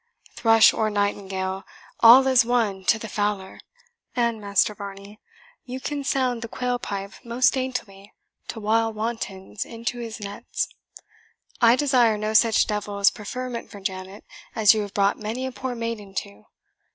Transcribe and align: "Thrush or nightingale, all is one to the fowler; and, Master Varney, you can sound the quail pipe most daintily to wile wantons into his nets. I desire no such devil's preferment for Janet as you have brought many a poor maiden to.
"Thrush 0.35 0.73
or 0.73 0.89
nightingale, 0.89 1.63
all 1.99 2.25
is 2.25 2.43
one 2.43 2.83
to 2.85 2.97
the 2.97 3.07
fowler; 3.07 3.59
and, 4.15 4.41
Master 4.41 4.73
Varney, 4.73 5.19
you 5.63 5.79
can 5.79 6.03
sound 6.03 6.41
the 6.41 6.47
quail 6.47 6.79
pipe 6.79 7.13
most 7.23 7.53
daintily 7.53 8.11
to 8.47 8.59
wile 8.59 8.91
wantons 8.91 9.63
into 9.63 9.99
his 9.99 10.19
nets. 10.19 10.69
I 11.61 11.75
desire 11.75 12.17
no 12.17 12.33
such 12.33 12.65
devil's 12.65 13.11
preferment 13.11 13.69
for 13.69 13.79
Janet 13.79 14.25
as 14.55 14.73
you 14.73 14.81
have 14.81 14.93
brought 14.95 15.19
many 15.19 15.45
a 15.45 15.51
poor 15.51 15.75
maiden 15.75 16.15
to. 16.15 16.47